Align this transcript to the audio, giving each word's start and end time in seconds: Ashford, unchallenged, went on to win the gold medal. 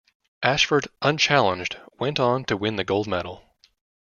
Ashford, 0.41 0.87
unchallenged, 1.03 1.79
went 1.99 2.19
on 2.19 2.43
to 2.45 2.57
win 2.57 2.75
the 2.75 2.83
gold 2.83 3.05
medal. 3.07 3.43